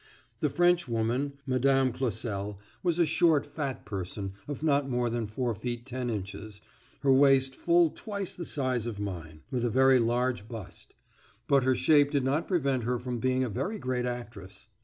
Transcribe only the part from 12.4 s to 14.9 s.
prevent her being a very great actress.